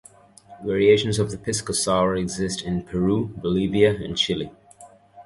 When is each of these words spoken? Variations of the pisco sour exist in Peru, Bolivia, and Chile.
Variations 0.65 1.19
of 1.19 1.29
the 1.29 1.37
pisco 1.37 1.73
sour 1.73 2.15
exist 2.15 2.63
in 2.63 2.81
Peru, 2.81 3.27
Bolivia, 3.39 3.93
and 3.93 4.17
Chile. 4.17 4.49